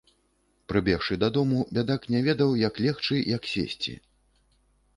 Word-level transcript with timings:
Прыбегшы 0.71 1.17
дадому, 1.23 1.59
бядак 1.79 2.07
не 2.15 2.23
ведаў, 2.29 2.55
як 2.67 2.81
легчы, 2.89 3.21
як 3.37 3.43
сесці. 3.53 3.93